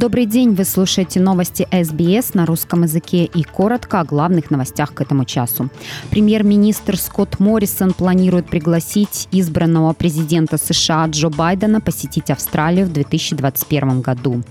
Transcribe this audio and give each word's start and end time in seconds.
Добрый 0.00 0.24
день, 0.24 0.54
вы 0.54 0.64
слушаете 0.64 1.20
новости 1.20 1.68
СБС 1.70 2.32
на 2.32 2.46
русском 2.46 2.84
языке 2.84 3.26
и 3.26 3.42
коротко 3.42 4.00
о 4.00 4.04
главных 4.04 4.50
новостях 4.50 4.94
к 4.94 5.02
этому 5.02 5.26
часу. 5.26 5.68
Премьер-министр 6.08 6.96
Скотт 6.96 7.38
Моррисон 7.38 7.92
планирует 7.92 8.46
пригласить 8.48 9.28
избранного 9.30 9.92
президента 9.92 10.56
США 10.56 11.04
Джо 11.08 11.28
Байдена 11.28 11.82
посетить 11.82 12.30
Австралию 12.30 12.86
в 12.86 12.92
2021 12.94 14.00
году. 14.00 14.42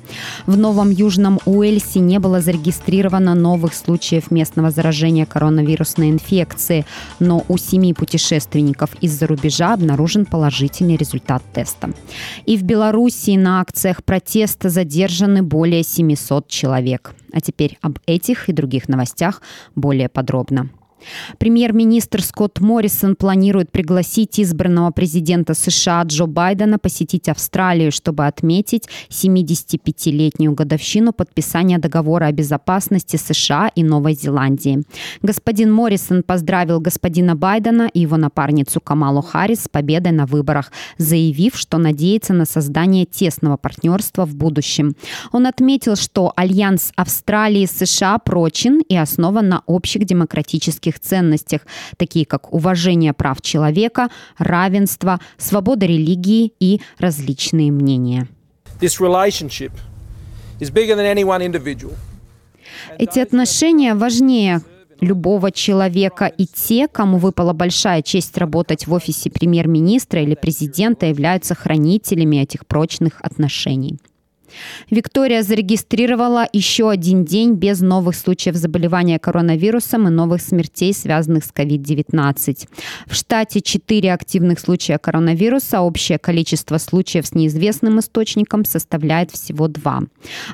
В 0.45 0.55
Новом 0.55 0.91
Южном 0.91 1.39
Уэльсе 1.45 1.99
не 1.99 2.19
было 2.19 2.41
зарегистрировано 2.41 3.33
новых 3.33 3.73
случаев 3.73 4.29
местного 4.29 4.69
заражения 4.69 5.25
коронавирусной 5.25 6.11
инфекции, 6.11 6.85
но 7.19 7.43
у 7.47 7.57
семи 7.57 7.95
путешественников 7.95 8.91
из-за 9.01 9.25
рубежа 9.25 9.73
обнаружен 9.73 10.27
положительный 10.27 10.95
результат 10.95 11.41
теста. 11.55 11.89
И 12.45 12.55
в 12.55 12.61
Белоруссии 12.61 13.35
на 13.35 13.61
акциях 13.61 14.03
протеста 14.03 14.69
задержаны 14.69 15.38
более 15.41 15.83
700 15.83 16.47
человек. 16.47 17.13
А 17.33 17.41
теперь 17.41 17.77
об 17.81 17.99
этих 18.05 18.49
и 18.49 18.53
других 18.53 18.89
новостях 18.89 19.41
более 19.75 20.09
подробно. 20.09 20.69
Премьер-министр 21.37 22.21
Скотт 22.21 22.59
Моррисон 22.59 23.15
планирует 23.15 23.71
пригласить 23.71 24.39
избранного 24.39 24.91
президента 24.91 25.53
США 25.53 26.03
Джо 26.03 26.25
Байдена 26.25 26.79
посетить 26.79 27.29
Австралию, 27.29 27.91
чтобы 27.91 28.27
отметить 28.27 28.87
75-летнюю 29.09 30.53
годовщину 30.53 31.13
подписания 31.13 31.77
договора 31.77 32.25
о 32.25 32.31
безопасности 32.31 33.17
США 33.17 33.71
и 33.75 33.83
Новой 33.83 34.13
Зеландии. 34.13 34.83
Господин 35.21 35.71
Моррисон 35.71 36.23
поздравил 36.23 36.79
господина 36.79 37.35
Байдена 37.35 37.89
и 37.93 37.99
его 37.99 38.17
напарницу 38.17 38.81
Камалу 38.81 39.21
Харрис 39.21 39.63
с 39.63 39.67
победой 39.67 40.11
на 40.11 40.25
выборах, 40.25 40.71
заявив, 40.97 41.55
что 41.55 41.77
надеется 41.77 42.33
на 42.33 42.45
создание 42.45 43.05
тесного 43.05 43.57
партнерства 43.57 44.25
в 44.25 44.35
будущем. 44.35 44.95
Он 45.31 45.47
отметил, 45.47 45.95
что 45.95 46.33
альянс 46.35 46.91
Австралии 46.95 47.63
и 47.63 47.67
США 47.67 48.17
прочен 48.19 48.81
и 48.81 48.95
основан 48.95 49.49
на 49.49 49.63
общих 49.65 50.05
демократических 50.05 50.88
европейских 50.89 50.99
ценностях, 50.99 51.61
такие 51.97 52.25
как 52.25 52.53
уважение 52.53 53.13
прав 53.13 53.41
человека, 53.41 54.09
равенство, 54.37 55.19
свобода 55.37 55.85
религии 55.85 56.53
и 56.59 56.81
различные 56.99 57.71
мнения. 57.71 58.27
Эти 62.97 63.19
отношения 63.19 63.95
важнее 63.95 64.61
любого 65.01 65.51
человека 65.51 66.25
и 66.25 66.45
те, 66.45 66.87
кому 66.87 67.17
выпала 67.17 67.53
большая 67.53 68.01
честь 68.01 68.37
работать 68.37 68.87
в 68.87 68.93
офисе 68.93 69.29
премьер-министра 69.29 70.21
или 70.21 70.35
президента, 70.35 71.05
являются 71.05 71.55
хранителями 71.55 72.37
этих 72.37 72.65
прочных 72.65 73.21
отношений. 73.21 73.99
Виктория 74.89 75.43
зарегистрировала 75.43 76.47
еще 76.53 76.89
один 76.89 77.25
день 77.25 77.53
без 77.53 77.81
новых 77.81 78.15
случаев 78.15 78.55
заболевания 78.55 79.19
коронавирусом 79.19 80.07
и 80.07 80.11
новых 80.11 80.41
смертей, 80.41 80.93
связанных 80.93 81.43
с 81.43 81.51
COVID-19. 81.51 82.67
В 83.07 83.15
штате 83.15 83.61
4 83.61 84.13
активных 84.13 84.59
случая 84.59 84.97
коронавируса. 84.97 85.81
Общее 85.81 86.19
количество 86.19 86.77
случаев 86.77 87.27
с 87.27 87.33
неизвестным 87.33 87.99
источником 87.99 88.65
составляет 88.65 89.31
всего 89.31 89.67
2. 89.67 90.01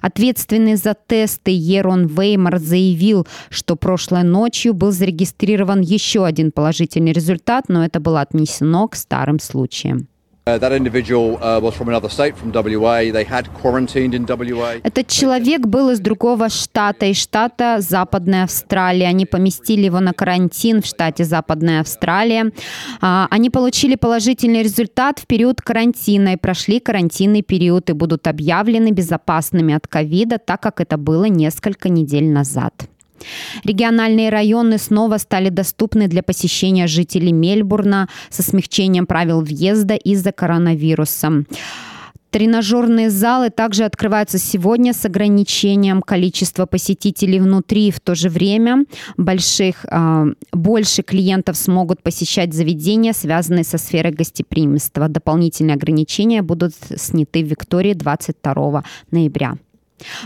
Ответственный 0.01 0.75
за 0.75 0.95
тесты 1.07 1.51
Ерон 1.51 2.07
Веймар 2.07 2.59
заявил, 2.59 3.27
что 3.49 3.75
прошлой 3.75 4.23
ночью 4.23 4.73
был 4.73 4.91
зарегистрирован 4.91 5.81
еще 5.81 6.25
один 6.25 6.51
положительный 6.51 7.11
результат, 7.11 7.65
но 7.67 7.83
это 7.85 7.99
было 7.99 8.21
отнесено 8.21 8.87
к 8.87 8.95
старым 8.95 9.39
случаям. 9.39 10.07
Этот 14.83 15.07
человек 15.07 15.61
был 15.61 15.89
из 15.89 15.99
другого 15.99 16.49
штата, 16.49 17.07
из 17.07 17.17
штата 17.17 17.77
Западная 17.79 18.43
Австралия. 18.43 19.07
Они 19.07 19.25
поместили 19.25 19.85
его 19.85 19.99
на 20.01 20.13
карантин 20.13 20.83
в 20.83 20.85
штате 20.85 21.23
Западная 21.23 21.81
Австралия. 21.81 22.51
А, 23.01 23.27
они 23.31 23.49
получили 23.49 23.95
положительный 23.95 24.61
результат 24.61 25.17
в 25.17 25.25
период 25.25 25.63
карантина 25.63 26.33
и 26.33 26.37
прошли 26.37 26.79
карантинный 26.79 27.41
период 27.41 27.89
и 27.89 27.93
будут 27.93 28.27
объявлены 28.27 28.91
безопасными 28.91 29.73
от 29.73 29.87
ковида, 29.87 30.37
так 30.37 30.61
как 30.61 30.79
это 30.79 30.97
было 30.97 31.25
несколько 31.25 31.89
недель 31.89 32.29
назад. 32.29 32.87
Региональные 33.63 34.29
районы 34.29 34.77
снова 34.77 35.17
стали 35.17 35.49
доступны 35.49 36.07
для 36.07 36.23
посещения 36.23 36.87
жителей 36.87 37.31
Мельбурна 37.31 38.09
со 38.29 38.43
смягчением 38.43 39.05
правил 39.05 39.41
въезда 39.41 39.95
из-за 39.95 40.31
коронавируса. 40.31 41.45
Тренажерные 42.35 43.09
залы 43.09 43.49
также 43.49 43.85
открываются 43.85 44.37
сегодня 44.39 44.91
с 44.91 45.05
ограничением 45.05 46.01
количества 46.01 46.65
посетителей 46.65 47.39
внутри. 47.39 47.91
В 47.91 48.01
то 48.01 48.13
же 48.13 48.27
время 48.27 48.83
больших, 49.15 49.85
э, 49.89 50.25
больше 50.51 51.01
клиентов 51.01 51.55
смогут 51.55 52.03
посещать 52.03 52.53
заведения, 52.53 53.13
связанные 53.13 53.63
со 53.63 53.77
сферой 53.77 54.11
гостеприимства. 54.11 55.07
Дополнительные 55.07 55.75
ограничения 55.75 56.41
будут 56.41 56.73
сняты 56.97 57.41
в 57.41 57.47
Виктории 57.47 57.93
22 57.93 58.83
ноября. 59.11 59.53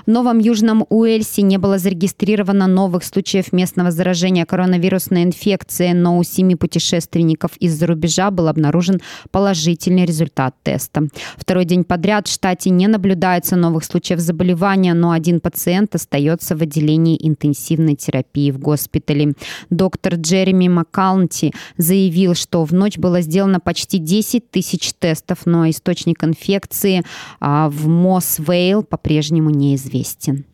В 0.05 0.09
Новом 0.09 0.39
Южном 0.39 0.85
Уэльсе 0.89 1.43
не 1.43 1.57
было 1.57 1.77
зарегистрировано 1.77 2.67
новых 2.67 3.03
случаев 3.03 3.53
местного 3.53 3.91
заражения 3.91 4.45
коронавирусной 4.45 5.23
инфекцией, 5.23 5.93
но 5.93 6.17
у 6.17 6.23
семи 6.23 6.55
путешественников 6.55 7.51
из-за 7.57 7.85
рубежа 7.85 8.31
был 8.31 8.47
обнаружен 8.47 8.99
положительный 9.31 10.05
результат 10.05 10.55
теста. 10.63 11.07
Второй 11.37 11.65
день 11.65 11.83
подряд 11.83 12.27
в 12.27 12.33
штате 12.33 12.71
не 12.71 12.87
наблюдается 12.87 13.55
новых 13.55 13.83
случаев 13.83 14.19
заболевания, 14.19 14.93
но 14.93 15.11
один 15.11 15.39
пациент 15.39 15.93
остается 15.93 16.55
в 16.55 16.61
отделении 16.61 17.19
интенсивной 17.21 17.95
терапии 17.95 18.51
в 18.51 18.57
госпитале. 18.57 19.33
Доктор 19.69 20.15
Джереми 20.15 20.67
Маккаунти 20.67 21.53
заявил, 21.77 22.33
что 22.33 22.63
в 22.63 22.73
ночь 22.73 22.97
было 22.97 23.21
сделано 23.21 23.59
почти 23.59 23.99
10 23.99 24.49
тысяч 24.49 24.93
тестов, 24.93 25.45
но 25.45 25.69
источник 25.69 26.23
инфекции 26.23 27.03
а, 27.39 27.69
в 27.69 27.87
Мосвейл 27.87 28.83
по-прежнему 28.83 29.51
неизвестен. 29.59 30.45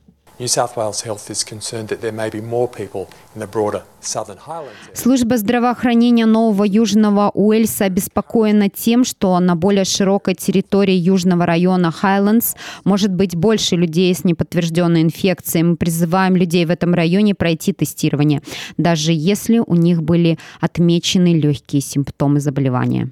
Служба 4.94 5.38
здравоохранения 5.38 6.26
Нового 6.26 6.64
Южного 6.66 7.32
Уэльса 7.34 7.86
обеспокоена 7.86 8.70
тем, 8.70 9.06
что 9.06 9.40
на 9.40 9.56
более 9.56 9.86
широкой 9.86 10.36
территории 10.36 10.96
южного 10.96 11.46
района 11.46 11.90
Хайлендс 11.90 12.56
может 12.84 13.14
быть 13.14 13.34
больше 13.36 13.78
людей 13.78 14.14
с 14.14 14.26
неподтвержденной 14.26 15.04
инфекцией. 15.04 15.64
Мы 15.64 15.78
призываем 15.78 16.36
людей 16.36 16.66
в 16.66 16.70
этом 16.70 16.94
районе 16.94 17.34
пройти 17.34 17.72
тестирование, 17.72 18.42
даже 18.76 19.14
если 19.14 19.60
у 19.60 19.76
них 19.76 20.04
были 20.04 20.38
отмечены 20.60 21.34
легкие 21.34 21.82
симптомы 21.82 22.42
заболевания. 22.42 23.10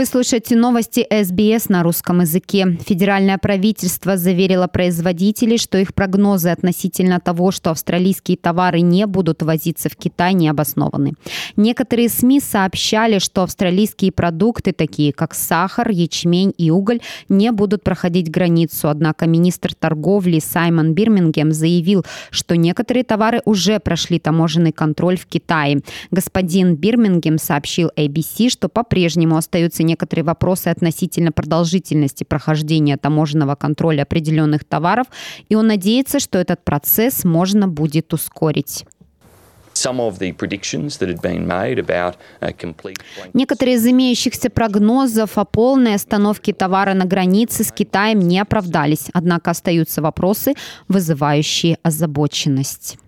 Вы 0.00 0.06
слушаете 0.06 0.56
новости 0.56 1.06
СБС 1.10 1.68
на 1.68 1.82
русском 1.82 2.22
языке. 2.22 2.78
Федеральное 2.86 3.36
правительство 3.36 4.16
заверило 4.16 4.66
производителей, 4.66 5.58
что 5.58 5.76
их 5.76 5.92
прогнозы 5.92 6.48
относительно 6.48 7.20
того, 7.20 7.50
что 7.50 7.70
австралийские 7.70 8.38
товары 8.38 8.80
не 8.80 9.06
будут 9.06 9.42
возиться 9.42 9.90
в 9.90 9.96
Китай, 9.96 10.32
не 10.32 10.48
обоснованы. 10.48 11.12
Некоторые 11.56 12.08
СМИ 12.08 12.40
сообщали, 12.40 13.18
что 13.18 13.42
австралийские 13.42 14.10
продукты, 14.10 14.72
такие 14.72 15.12
как 15.12 15.34
сахар, 15.34 15.90
ячмень 15.90 16.54
и 16.56 16.70
уголь, 16.70 17.00
не 17.28 17.52
будут 17.52 17.82
проходить 17.82 18.30
границу. 18.30 18.88
Однако 18.88 19.26
министр 19.26 19.74
торговли 19.74 20.38
Саймон 20.38 20.94
Бирмингем 20.94 21.52
заявил, 21.52 22.06
что 22.30 22.56
некоторые 22.56 23.04
товары 23.04 23.42
уже 23.44 23.78
прошли 23.78 24.18
таможенный 24.18 24.72
контроль 24.72 25.18
в 25.18 25.26
Китае. 25.26 25.82
Господин 26.10 26.76
Бирмингем 26.76 27.36
сообщил 27.36 27.90
ABC, 27.98 28.48
что 28.48 28.70
по-прежнему 28.70 29.36
остаются 29.36 29.89
некоторые 29.90 30.24
вопросы 30.24 30.68
относительно 30.68 31.32
продолжительности 31.32 32.24
прохождения 32.24 32.96
таможенного 32.96 33.54
контроля 33.56 34.02
определенных 34.02 34.64
товаров, 34.64 35.06
и 35.48 35.54
он 35.56 35.66
надеется, 35.66 36.20
что 36.20 36.38
этот 36.38 36.64
процесс 36.64 37.24
можно 37.24 37.68
будет 37.68 38.14
ускорить. 38.14 38.84
Некоторые 43.32 43.76
из 43.76 43.86
имеющихся 43.86 44.50
прогнозов 44.50 45.38
о 45.38 45.44
полной 45.44 45.94
остановке 45.94 46.52
товара 46.52 46.94
на 46.94 47.04
границе 47.04 47.64
с 47.64 47.72
Китаем 47.72 48.20
не 48.20 48.40
оправдались, 48.40 49.06
однако 49.12 49.50
остаются 49.50 50.02
вопросы, 50.02 50.54
вызывающие 50.88 51.78
озабоченность. 51.82 52.98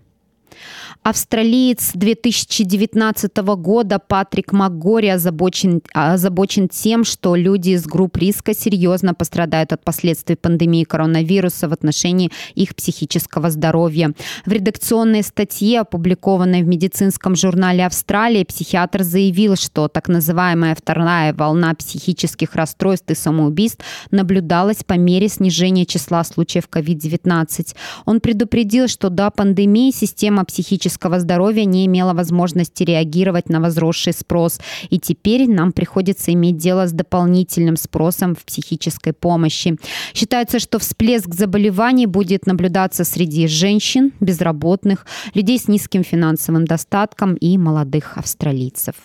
Австралиец 1.03 1.91
2019 1.93 3.37
года 3.57 3.99
Патрик 3.99 4.53
МакГори 4.53 5.07
озабочен, 5.07 5.81
озабочен 5.93 6.69
тем, 6.69 7.03
что 7.03 7.35
люди 7.35 7.71
из 7.71 7.85
групп 7.85 8.17
риска 8.17 8.53
серьезно 8.53 9.13
пострадают 9.13 9.73
от 9.73 9.83
последствий 9.83 10.35
пандемии 10.35 10.83
коронавируса 10.83 11.67
в 11.67 11.73
отношении 11.73 12.31
их 12.55 12.75
психического 12.75 13.49
здоровья. 13.49 14.13
В 14.45 14.51
редакционной 14.51 15.23
статье, 15.23 15.81
опубликованной 15.81 16.63
в 16.63 16.67
медицинском 16.67 17.35
журнале 17.35 17.85
Австралии, 17.85 18.43
психиатр 18.43 19.03
заявил, 19.03 19.55
что 19.55 19.87
так 19.87 20.07
называемая 20.07 20.75
вторая 20.75 21.33
волна 21.33 21.73
психических 21.73 22.55
расстройств 22.55 23.09
и 23.09 23.15
самоубийств 23.15 23.83
наблюдалась 24.11 24.83
по 24.83 24.93
мере 24.93 25.27
снижения 25.27 25.85
числа 25.85 26.23
случаев 26.23 26.69
COVID-19. 26.71 27.75
Он 28.05 28.21
предупредил, 28.21 28.87
что 28.87 29.09
до 29.09 29.29
пандемии 29.31 29.91
система 29.91 30.42
психического 30.45 31.19
здоровья 31.19 31.65
не 31.65 31.85
имела 31.85 32.13
возможности 32.13 32.83
реагировать 32.83 33.49
на 33.49 33.59
возросший 33.59 34.13
спрос. 34.13 34.59
И 34.89 34.99
теперь 34.99 35.49
нам 35.49 35.71
приходится 35.71 36.31
иметь 36.33 36.57
дело 36.57 36.87
с 36.87 36.91
дополнительным 36.91 37.77
спросом 37.77 38.35
в 38.35 38.43
психической 38.45 39.13
помощи. 39.13 39.77
Считается, 40.13 40.59
что 40.59 40.79
всплеск 40.79 41.33
заболеваний 41.33 42.05
будет 42.07 42.45
наблюдаться 42.45 43.03
среди 43.03 43.47
женщин, 43.47 44.11
безработных, 44.19 45.05
людей 45.33 45.57
с 45.57 45.67
низким 45.67 46.03
финансовым 46.03 46.65
достатком 46.65 47.35
и 47.35 47.57
молодых 47.57 48.17
австралийцев. 48.17 48.95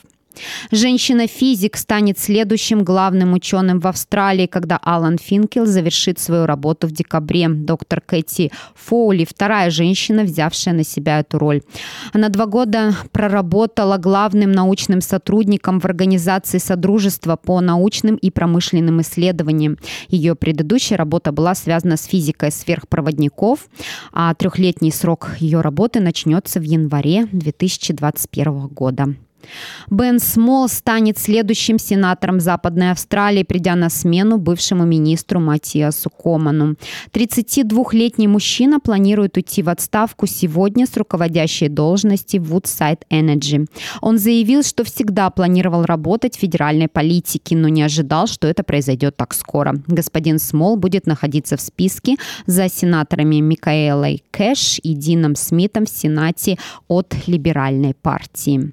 Женщина-физик 0.70 1.76
станет 1.76 2.18
следующим 2.18 2.84
главным 2.84 3.32
ученым 3.32 3.80
в 3.80 3.86
Австралии, 3.86 4.46
когда 4.46 4.78
Алан 4.82 5.18
Финкел 5.18 5.66
завершит 5.66 6.18
свою 6.18 6.46
работу 6.46 6.86
в 6.86 6.92
декабре. 6.92 7.48
Доктор 7.48 8.00
Кэти 8.00 8.50
Фоули– 8.74 9.24
вторая 9.28 9.70
женщина, 9.70 10.22
взявшая 10.22 10.74
на 10.74 10.84
себя 10.84 11.20
эту 11.20 11.38
роль. 11.38 11.62
Она 12.12 12.28
два 12.28 12.46
года 12.46 12.94
проработала 13.12 13.96
главным 13.98 14.52
научным 14.52 15.00
сотрудником 15.00 15.80
в 15.80 15.84
организации 15.84 16.58
Содружества 16.58 17.36
по 17.36 17.60
научным 17.60 18.16
и 18.16 18.30
промышленным 18.30 19.00
исследованиям. 19.00 19.78
Ее 20.08 20.34
предыдущая 20.34 20.96
работа 20.96 21.32
была 21.32 21.54
связана 21.54 21.96
с 21.96 22.04
физикой 22.04 22.50
сверхпроводников, 22.50 23.68
а 24.12 24.34
трехлетний 24.34 24.92
срок 24.92 25.30
ее 25.38 25.60
работы 25.60 26.00
начнется 26.00 26.60
в 26.60 26.62
январе 26.62 27.26
2021 27.32 28.68
года. 28.68 29.14
Бен 29.90 30.18
Смол 30.20 30.68
станет 30.68 31.18
следующим 31.18 31.78
сенатором 31.78 32.40
Западной 32.40 32.90
Австралии, 32.90 33.42
придя 33.42 33.74
на 33.74 33.88
смену 33.88 34.38
бывшему 34.38 34.84
министру 34.84 35.40
Матиасу 35.40 36.10
Коману. 36.10 36.76
32-летний 37.12 38.28
мужчина 38.28 38.80
планирует 38.80 39.36
уйти 39.36 39.62
в 39.62 39.68
отставку 39.68 40.26
сегодня 40.26 40.86
с 40.86 40.96
руководящей 40.96 41.68
должности 41.68 42.36
Woodside 42.36 43.00
Energy. 43.10 43.66
Он 44.00 44.18
заявил, 44.18 44.62
что 44.62 44.84
всегда 44.84 45.30
планировал 45.30 45.84
работать 45.84 46.36
в 46.36 46.40
федеральной 46.40 46.88
политике, 46.88 47.56
но 47.56 47.68
не 47.68 47.82
ожидал, 47.82 48.26
что 48.26 48.46
это 48.46 48.62
произойдет 48.62 49.16
так 49.16 49.34
скоро. 49.34 49.80
Господин 49.86 50.38
Смол 50.38 50.76
будет 50.76 51.06
находиться 51.06 51.56
в 51.56 51.60
списке 51.60 52.16
за 52.46 52.68
сенаторами 52.68 53.36
Микаэлой 53.36 54.22
Кэш 54.30 54.80
и 54.82 54.94
Дином 54.94 55.34
Смитом 55.36 55.86
в 55.86 55.90
Сенате 55.90 56.58
от 56.88 57.14
Либеральной 57.26 57.94
партии. 57.94 58.72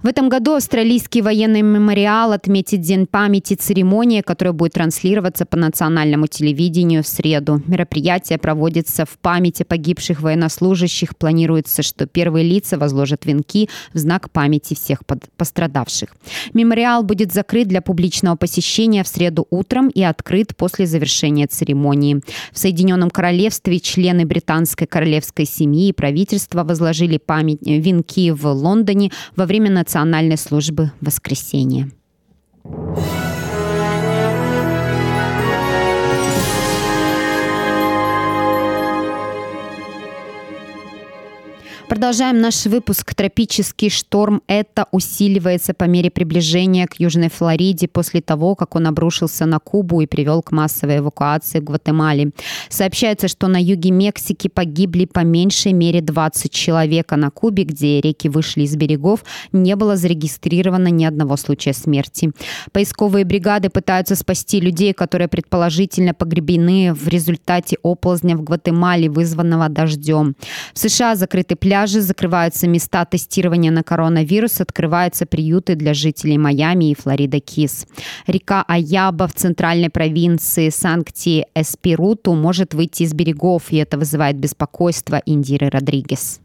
В 0.00 0.06
этом 0.06 0.28
году 0.28 0.54
австралийский 0.54 1.22
военный 1.22 1.62
мемориал 1.62 2.30
отметит 2.30 2.82
День 2.82 3.04
памяти 3.04 3.54
церемония, 3.54 4.22
которая 4.22 4.52
будет 4.52 4.74
транслироваться 4.74 5.44
по 5.44 5.56
национальному 5.56 6.28
телевидению 6.28 7.02
в 7.02 7.08
среду. 7.08 7.60
Мероприятие 7.66 8.38
проводится 8.38 9.04
в 9.04 9.18
памяти 9.18 9.64
погибших 9.64 10.20
военнослужащих. 10.20 11.16
Планируется, 11.16 11.82
что 11.82 12.06
первые 12.06 12.44
лица 12.44 12.78
возложат 12.78 13.26
венки 13.26 13.68
в 13.92 13.98
знак 13.98 14.30
памяти 14.30 14.74
всех 14.74 15.00
пострадавших. 15.36 16.14
Мемориал 16.54 17.02
будет 17.02 17.32
закрыт 17.32 17.66
для 17.66 17.82
публичного 17.82 18.36
посещения 18.36 19.02
в 19.02 19.08
среду 19.08 19.48
утром 19.50 19.88
и 19.88 20.02
открыт 20.02 20.56
после 20.56 20.86
завершения 20.86 21.48
церемонии. 21.48 22.20
В 22.52 22.58
Соединенном 22.58 23.10
Королевстве 23.10 23.80
члены 23.80 24.24
британской 24.26 24.86
королевской 24.86 25.44
семьи 25.44 25.88
и 25.88 25.92
правительства 25.92 26.62
возложили 26.62 27.18
память, 27.18 27.58
венки 27.62 28.30
в 28.30 28.46
Лондоне 28.46 29.10
во 29.34 29.44
время 29.44 29.70
национальной 29.88 30.36
службы 30.36 30.92
воскресения. 31.00 31.90
Продолжаем 41.88 42.42
наш 42.42 42.66
выпуск. 42.66 43.14
Тропический 43.14 43.88
шторм 43.88 44.42
это 44.46 44.86
усиливается 44.92 45.72
по 45.72 45.84
мере 45.84 46.10
приближения 46.10 46.86
к 46.86 47.00
Южной 47.00 47.30
Флориде 47.30 47.88
после 47.88 48.20
того, 48.20 48.54
как 48.54 48.76
он 48.76 48.86
обрушился 48.86 49.46
на 49.46 49.58
Кубу 49.58 50.02
и 50.02 50.06
привел 50.06 50.42
к 50.42 50.52
массовой 50.52 50.98
эвакуации 50.98 51.60
в 51.60 51.64
Гватемале. 51.64 52.32
Сообщается, 52.68 53.26
что 53.26 53.48
на 53.48 53.56
юге 53.56 53.90
Мексики 53.90 54.48
погибли 54.48 55.06
по 55.06 55.20
меньшей 55.20 55.72
мере 55.72 56.02
20 56.02 56.52
человек, 56.52 57.10
а 57.10 57.16
на 57.16 57.30
Кубе, 57.30 57.64
где 57.64 58.02
реки 58.02 58.28
вышли 58.28 58.64
из 58.64 58.76
берегов, 58.76 59.24
не 59.52 59.74
было 59.74 59.96
зарегистрировано 59.96 60.88
ни 60.88 61.06
одного 61.06 61.38
случая 61.38 61.72
смерти. 61.72 62.32
Поисковые 62.70 63.24
бригады 63.24 63.70
пытаются 63.70 64.14
спасти 64.14 64.60
людей, 64.60 64.92
которые 64.92 65.28
предположительно 65.28 66.12
погребены 66.12 66.92
в 66.92 67.08
результате 67.08 67.78
оползня 67.82 68.36
в 68.36 68.42
Гватемале, 68.42 69.08
вызванного 69.08 69.70
дождем. 69.70 70.36
В 70.74 70.78
США 70.78 71.16
закрыты 71.16 71.56
пляжи 71.56 71.77
пляжи, 71.78 72.00
закрываются 72.00 72.66
места 72.66 73.04
тестирования 73.04 73.70
на 73.70 73.82
коронавирус, 73.82 74.60
открываются 74.60 75.26
приюты 75.26 75.76
для 75.76 75.94
жителей 75.94 76.38
Майами 76.38 76.90
и 76.90 76.94
Флорида 76.94 77.40
Кис. 77.40 77.86
Река 78.26 78.64
Аяба 78.66 79.28
в 79.28 79.34
центральной 79.34 79.90
провинции 79.90 80.70
Санкти-Эспируту 80.70 82.34
может 82.34 82.74
выйти 82.74 83.04
из 83.04 83.14
берегов, 83.14 83.70
и 83.70 83.76
это 83.76 83.96
вызывает 83.96 84.36
беспокойство 84.36 85.22
Индиры 85.26 85.70
Родригес. 85.70 86.40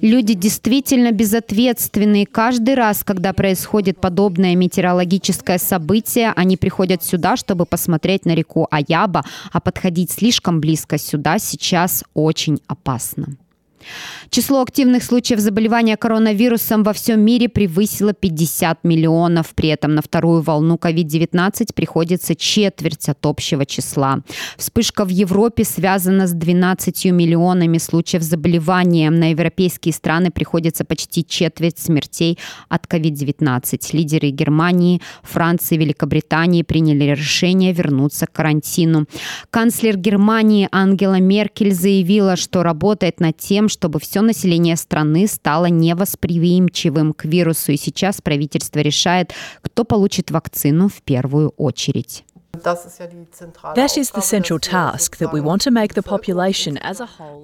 Люди 0.00 0.34
действительно 0.34 1.12
безответственны. 1.12 2.26
Каждый 2.26 2.74
раз, 2.74 3.02
когда 3.04 3.32
происходит 3.32 4.00
подобное 4.00 4.54
метеорологическое 4.54 5.58
событие, 5.58 6.32
они 6.36 6.56
приходят 6.56 7.02
сюда, 7.04 7.36
чтобы 7.36 7.66
посмотреть 7.66 8.24
на 8.26 8.34
реку 8.34 8.68
Аяба, 8.70 9.24
а 9.52 9.60
подходить 9.60 10.10
слишком 10.10 10.60
близко 10.60 10.98
сюда 10.98 11.38
сейчас 11.38 12.04
очень 12.14 12.60
опасно. 12.66 13.36
Число 14.30 14.62
активных 14.62 15.02
случаев 15.02 15.40
заболевания 15.40 15.96
коронавирусом 15.96 16.82
во 16.82 16.92
всем 16.92 17.20
мире 17.20 17.48
превысило 17.48 18.12
50 18.12 18.84
миллионов. 18.84 19.54
При 19.54 19.70
этом 19.70 19.94
на 19.94 20.02
вторую 20.02 20.42
волну 20.42 20.76
COVID-19 20.76 21.74
приходится 21.74 22.34
четверть 22.34 23.08
от 23.08 23.24
общего 23.24 23.64
числа. 23.64 24.20
Вспышка 24.56 25.04
в 25.04 25.08
Европе 25.08 25.64
связана 25.64 26.26
с 26.26 26.32
12 26.32 27.06
миллионами 27.06 27.78
случаев 27.78 28.22
заболевания. 28.22 29.10
На 29.10 29.30
европейские 29.30 29.94
страны 29.94 30.30
приходится 30.30 30.84
почти 30.84 31.24
четверть 31.24 31.78
смертей 31.78 32.38
от 32.68 32.86
COVID-19. 32.86 33.78
Лидеры 33.92 34.30
Германии, 34.30 35.00
Франции, 35.22 35.76
Великобритании 35.76 36.62
приняли 36.62 37.04
решение 37.04 37.72
вернуться 37.72 38.26
к 38.26 38.32
карантину. 38.32 39.06
Канцлер 39.50 39.96
Германии 39.96 40.68
Ангела 40.72 41.20
Меркель 41.20 41.72
заявила, 41.72 42.36
что 42.36 42.62
работает 42.62 43.20
над 43.20 43.36
тем, 43.36 43.67
чтобы 43.68 44.00
все 44.00 44.20
население 44.20 44.76
страны 44.76 45.26
стало 45.26 45.66
невосприимчивым 45.66 47.12
к 47.12 47.24
вирусу. 47.24 47.72
И 47.72 47.76
сейчас 47.76 48.20
правительство 48.20 48.80
решает, 48.80 49.32
кто 49.62 49.84
получит 49.84 50.30
вакцину 50.30 50.88
в 50.88 51.02
первую 51.02 51.50
очередь. 51.50 52.24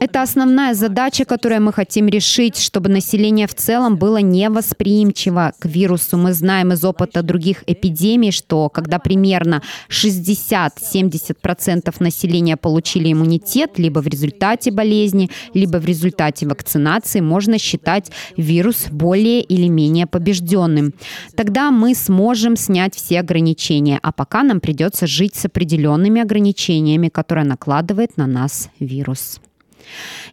Это 0.00 0.22
основная 0.22 0.74
задача, 0.74 1.24
которую 1.24 1.62
мы 1.62 1.72
хотим 1.72 2.08
решить, 2.08 2.56
чтобы 2.56 2.88
население 2.88 3.46
в 3.46 3.54
целом 3.54 3.96
было 3.96 4.16
невосприимчиво 4.16 5.52
к 5.58 5.66
вирусу. 5.66 6.16
Мы 6.16 6.32
знаем 6.32 6.72
из 6.72 6.84
опыта 6.84 7.22
других 7.22 7.62
эпидемий, 7.66 8.32
что 8.32 8.68
когда 8.68 8.98
примерно 8.98 9.62
60-70% 9.88 11.94
населения 12.00 12.56
получили 12.56 13.12
иммунитет 13.12 13.78
либо 13.78 14.00
в 14.00 14.06
результате 14.06 14.70
болезни, 14.70 15.30
либо 15.52 15.76
в 15.76 15.84
результате 15.84 16.46
вакцинации, 16.46 17.20
можно 17.20 17.58
считать 17.58 18.10
вирус 18.36 18.86
более 18.90 19.42
или 19.42 19.68
менее 19.68 20.06
побежденным. 20.06 20.94
Тогда 21.36 21.70
мы 21.70 21.94
сможем 21.94 22.56
снять 22.56 22.96
все 22.96 23.20
ограничения, 23.20 23.98
а 24.02 24.12
пока 24.12 24.42
нам 24.42 24.60
придется 24.60 24.93
жить 25.02 25.34
с 25.34 25.46
определенными 25.46 26.20
ограничениями, 26.20 27.08
которые 27.08 27.44
накладывает 27.44 28.16
на 28.16 28.26
нас 28.26 28.70
вирус. 28.80 29.40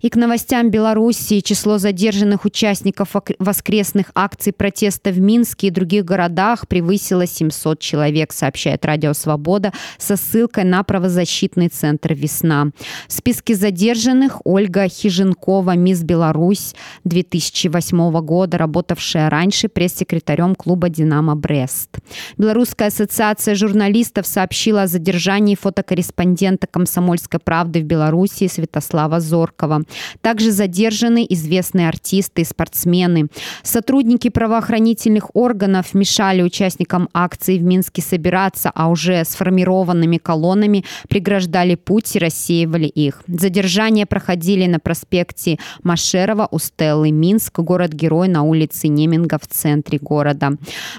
И 0.02 0.10
к 0.10 0.16
новостям 0.16 0.70
Беларуси 0.72 1.42
число 1.42 1.78
задержанных 1.78 2.46
участников 2.46 3.16
воскресных 3.40 4.12
акций 4.16 4.54
протеста 4.54 5.12
в 5.12 5.20
Минске 5.20 5.68
и 5.68 5.70
других 5.72 6.06
городах 6.06 6.68
превысило 6.68 7.28
700 7.28 7.80
человек, 7.80 8.34
сообщает 8.34 8.86
Радио 8.86 9.14
Свобода 9.14 9.72
со 9.98 10.16
ссылкой 10.16 10.64
на 10.64 10.84
правозащитный 10.84 11.68
центр 11.68 12.14
«Весна». 12.14 12.68
В 13.08 13.14
списке 13.14 13.56
задержанных 13.56 14.42
Ольга 14.46 14.88
Хиженкова, 14.88 15.76
мисс 15.76 16.02
Беларусь 16.02 16.76
2008 17.04 18.12
года, 18.22 18.58
работавшая 18.58 19.30
раньше 19.30 19.68
пресс-секретарем 19.68 20.56
клуба 20.56 20.90
«Динамо 20.90 21.36
Брест». 21.36 21.90
Белорусская 22.38 22.88
ассоциация 22.88 23.56
журналистов 23.56 24.28
сообщила 24.28 24.84
о 24.84 24.88
задержании 24.88 25.56
фотокорреспондента 25.56 26.68
«Комсомольской 26.68 27.40
правды» 27.40 27.82
в 27.82 27.84
Беларуси 27.84 28.48
Святослава 28.48 29.20
Зоркова. 29.42 29.84
Также 30.22 30.52
задержаны 30.52 31.26
известные 31.30 31.88
артисты 31.88 32.42
и 32.42 32.46
спортсмены. 32.46 33.28
Сотрудники 33.64 34.30
правоохранительных 34.30 35.36
органов 35.36 35.94
мешали 35.94 36.44
участникам 36.44 37.10
акции 37.14 37.58
в 37.58 37.64
Минске 37.64 38.02
собираться, 38.02 38.72
а 38.74 38.90
уже 38.90 39.24
сформированными 39.26 40.18
колоннами 40.18 40.86
преграждали 41.10 41.76
путь 41.76 42.16
и 42.16 42.20
рассеивали 42.20 42.88
их. 42.88 43.24
Задержания 43.28 44.06
проходили 44.06 44.68
на 44.68 44.80
проспекте 44.80 45.58
Машерова 45.84 46.48
у 46.52 46.60
Стеллы 46.60 47.12
Минск, 47.12 47.60
город-герой 47.60 48.28
на 48.28 48.44
улице 48.44 48.88
Неменга 48.88 49.40
в 49.42 49.48
центре 49.48 49.98
города. 50.00 50.52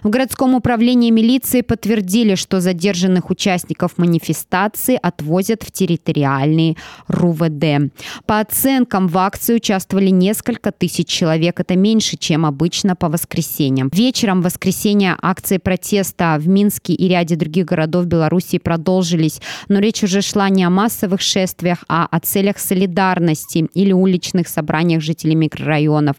В 0.02 0.10
городском 0.10 0.54
управлении 0.54 1.10
милиции 1.10 1.60
подтвердили, 1.60 2.34
что 2.34 2.60
задержанных 2.60 3.30
участников 3.30 3.98
манифестации 3.98 4.98
отвозят 5.00 5.62
в 5.62 5.70
территориальные 5.70 6.76
РУВД. 7.08 7.92
По 8.32 8.40
оценкам, 8.40 9.08
в 9.08 9.18
акции 9.18 9.56
участвовали 9.56 10.08
несколько 10.08 10.72
тысяч 10.72 11.06
человек. 11.06 11.60
Это 11.60 11.76
меньше, 11.76 12.16
чем 12.16 12.46
обычно 12.46 12.96
по 12.96 13.10
воскресеньям. 13.10 13.90
Вечером 13.92 14.40
в 14.40 14.44
воскресенье 14.44 15.18
акции 15.20 15.58
протеста 15.58 16.38
в 16.40 16.48
Минске 16.48 16.94
и 16.94 17.08
ряде 17.08 17.36
других 17.36 17.66
городов 17.66 18.06
Беларуси 18.06 18.56
продолжились. 18.56 19.42
Но 19.68 19.80
речь 19.80 20.02
уже 20.02 20.22
шла 20.22 20.48
не 20.48 20.64
о 20.64 20.70
массовых 20.70 21.20
шествиях, 21.20 21.84
а 21.88 22.08
о 22.10 22.20
целях 22.20 22.58
солидарности 22.58 23.68
или 23.74 23.92
уличных 23.92 24.48
собраниях 24.48 25.02
жителей 25.02 25.34
микрорайонов. 25.34 26.16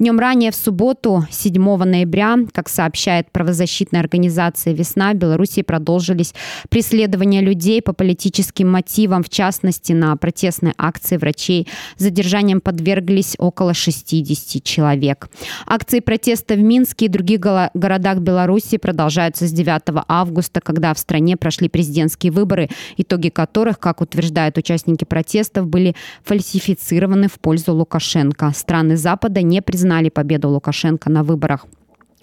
Днем 0.00 0.18
ранее 0.18 0.50
в 0.50 0.56
субботу, 0.56 1.28
7 1.30 1.62
ноября, 1.84 2.38
как 2.52 2.68
сообщает 2.68 3.30
правозащитная 3.30 4.00
организация 4.00 4.74
«Весна», 4.74 5.12
в 5.12 5.14
Беларуси 5.14 5.62
продолжились 5.62 6.34
преследования 6.70 7.40
людей 7.40 7.80
по 7.80 7.92
политическим 7.92 8.68
мотивам, 8.68 9.22
в 9.22 9.28
частности, 9.28 9.92
на 9.92 10.16
протестной 10.16 10.74
акции 10.76 11.18
врачей. 11.18 11.51
Задержанием 11.96 12.60
подверглись 12.60 13.36
около 13.38 13.74
60 13.74 14.62
человек. 14.62 15.28
Акции 15.66 16.00
протеста 16.00 16.54
в 16.54 16.60
Минске 16.60 17.06
и 17.06 17.08
других 17.08 17.40
городах 17.40 18.18
Беларуси 18.18 18.78
продолжаются 18.78 19.46
с 19.46 19.52
9 19.52 20.04
августа, 20.08 20.60
когда 20.60 20.94
в 20.94 20.98
стране 20.98 21.36
прошли 21.36 21.68
президентские 21.68 22.32
выборы, 22.32 22.68
итоги 22.96 23.28
которых, 23.28 23.78
как 23.78 24.00
утверждают 24.00 24.58
участники 24.58 25.04
протестов, 25.04 25.66
были 25.66 25.94
фальсифицированы 26.24 27.28
в 27.28 27.38
пользу 27.40 27.74
Лукашенко. 27.74 28.52
Страны 28.54 28.96
Запада 28.96 29.42
не 29.42 29.62
признали 29.62 30.08
победу 30.08 30.48
Лукашенко 30.48 31.10
на 31.10 31.22
выборах. 31.22 31.66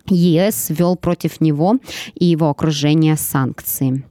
ЕС 0.07 0.69
ввел 0.69 0.95
против 0.95 1.41
него 1.41 1.77
и 2.15 2.25
его 2.25 2.49
окружения 2.49 3.15
санкции. 3.15 4.03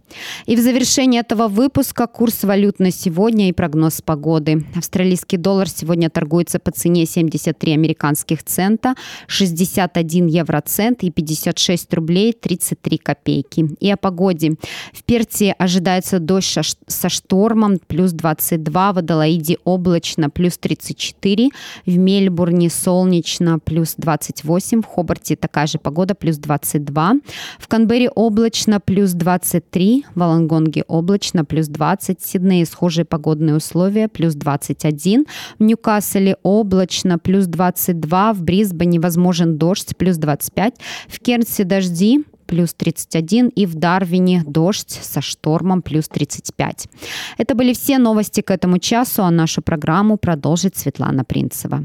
И 0.47 0.57
в 0.57 0.61
завершении 0.61 1.21
этого 1.21 1.49
выпуска 1.49 2.07
курс 2.07 2.45
валют 2.45 2.79
на 2.79 2.91
сегодня 2.91 3.49
и 3.49 3.53
прогноз 3.53 4.01
погоды. 4.03 4.65
Австралийский 4.77 5.37
доллар 5.37 5.69
сегодня 5.69 6.11
торгуется 6.11 6.59
по 6.59 6.71
цене 6.71 7.07
73 7.07 7.73
американских 7.73 8.43
цента, 8.43 8.95
61 9.27 10.27
евроцент 10.27 11.03
и 11.03 11.11
56 11.11 11.95
рублей 11.95 12.33
33 12.33 12.99
копейки. 12.99 13.69
И 13.81 13.91
о 13.91 13.97
погоде. 13.97 14.57
В 14.93 15.03
Перте 15.05 15.53
ожидается 15.59 16.19
дождь 16.19 16.59
со 16.87 17.09
штормом 17.09 17.79
плюс 17.87 18.13
22, 18.13 18.93
в 18.93 18.99
Адалаиде 18.99 19.59
облачно 19.65 20.31
плюс 20.31 20.59
34, 20.59 21.51
в 21.87 21.99
Мельбурне 21.99 22.71
солнечно 22.71 23.59
плюс 23.59 23.95
28, 23.97 24.83
в 24.83 24.87
Хобарте 24.87 25.37
такая 25.37 25.67
же 25.67 25.79
погода 25.79 26.15
плюс 26.15 26.37
22, 26.37 27.15
в 27.59 27.69
Канберре 27.69 28.11
облачно 28.11 28.81
плюс 28.81 29.13
23, 29.13 29.98
в 30.15 30.23
Алангонге 30.23 30.85
облачно, 30.89 31.45
плюс 31.45 31.69
20, 31.69 32.21
Сиднее 32.21 32.67
схожие 32.67 33.05
погодные 33.05 33.57
условия, 33.57 34.09
плюс 34.09 34.35
21, 34.35 35.27
в 35.59 35.63
Ньюкасселе 35.63 36.37
облачно, 36.43 37.19
плюс 37.19 37.47
22, 37.47 38.33
в 38.33 38.43
Брисбене 38.43 39.01
возможен 39.01 39.59
дождь, 39.59 39.97
плюс 39.97 40.17
25, 40.17 40.75
в 41.09 41.21
Кернсе 41.21 41.65
дожди, 41.65 42.25
плюс 42.47 42.75
31 42.75 43.49
и 43.49 43.67
в 43.67 43.75
Дарвине 43.75 44.43
дождь 44.47 44.99
со 45.03 45.21
штормом 45.21 45.83
плюс 45.83 46.09
35. 46.09 46.89
Это 47.37 47.55
были 47.55 47.73
все 47.73 47.99
новости 47.99 48.41
к 48.41 48.51
этому 48.51 48.79
часу, 48.79 49.23
а 49.23 49.31
нашу 49.31 49.63
программу 49.63 50.17
продолжит 50.17 50.77
Светлана 50.77 51.25
Принцева. 51.25 51.85